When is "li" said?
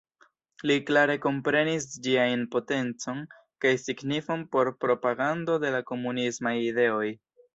0.69-0.75